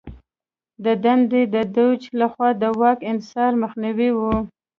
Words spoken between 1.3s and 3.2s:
یې د دوج لخوا د واک